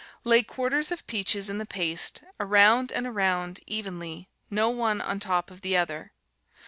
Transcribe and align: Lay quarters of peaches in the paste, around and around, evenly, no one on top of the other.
Lay 0.23 0.41
quarters 0.41 0.91
of 0.91 1.05
peaches 1.05 1.47
in 1.47 1.59
the 1.59 1.63
paste, 1.67 2.23
around 2.39 2.91
and 2.91 3.05
around, 3.05 3.59
evenly, 3.67 4.29
no 4.49 4.67
one 4.67 4.99
on 4.99 5.19
top 5.19 5.51
of 5.51 5.61
the 5.61 5.77
other. 5.77 6.11